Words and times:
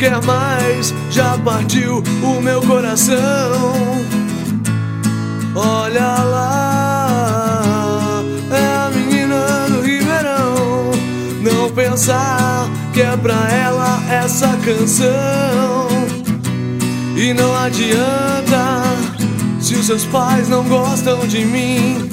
quer 0.00 0.20
mais, 0.24 0.94
já 1.10 1.36
partiu 1.44 2.02
o 2.22 2.40
meu 2.40 2.62
coração. 2.62 3.74
Olha 5.54 6.22
lá, 6.24 7.52
é 8.50 8.76
a 8.86 8.90
menina 8.94 9.66
do 9.68 9.82
Ribeirão. 9.82 10.90
Não 11.42 11.70
pensar 11.72 12.66
que 12.94 13.02
é 13.02 13.14
pra 13.14 13.46
ela 13.50 14.02
essa 14.10 14.48
canção. 14.64 15.88
E 17.14 17.34
não 17.34 17.54
adianta 17.54 18.82
se 19.60 19.74
os 19.74 19.84
seus 19.84 20.06
pais 20.06 20.48
não 20.48 20.64
gostam 20.64 21.26
de 21.26 21.44
mim. 21.44 22.08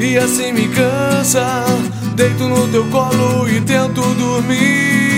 E 0.00 0.16
assim 0.16 0.50
me 0.50 0.68
cansa, 0.68 1.66
deito 2.14 2.44
no 2.44 2.66
teu 2.68 2.86
colo 2.86 3.46
e 3.50 3.60
tento 3.60 4.00
dormir. 4.14 5.15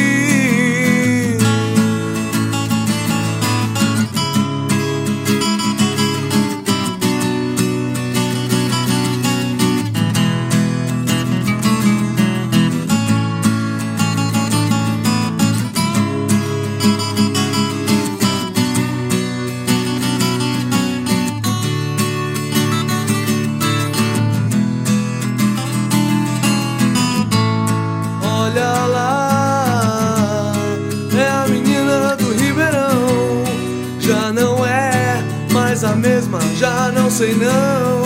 Mais 35.61 35.83
a 35.83 35.97
mesma, 35.97 36.39
já 36.57 36.93
não 36.93 37.11
sei 37.11 37.35
não. 37.35 38.03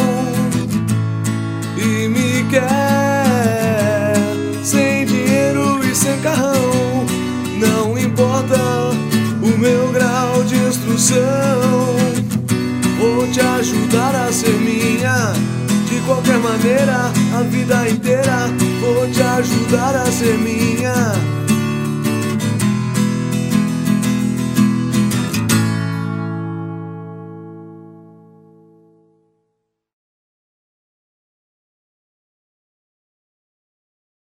E 1.76 2.08
me 2.08 2.44
quer 2.48 4.14
sem 4.62 5.04
dinheiro 5.04 5.78
e 5.84 5.94
sem 5.94 6.18
carrão. 6.20 7.04
Não 7.58 7.98
importa 7.98 8.56
o 9.42 9.58
meu 9.58 9.92
grau 9.92 10.42
de 10.44 10.56
instrução. 10.56 11.20
Vou 12.98 13.26
te 13.28 13.40
ajudar 13.40 14.14
a 14.14 14.32
ser 14.32 14.56
minha. 14.58 15.34
De 15.88 16.00
qualquer 16.06 16.38
maneira, 16.38 17.12
a 17.38 17.42
vida 17.42 17.86
inteira 17.88 18.48
vou 18.80 19.06
te 19.10 19.22
ajudar 19.22 19.94
a 19.94 20.06
ser 20.06 20.38
minha. 20.38 21.41